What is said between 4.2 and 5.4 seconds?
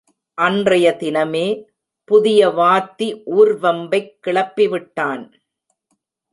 கிளப்பிவிட்டான்.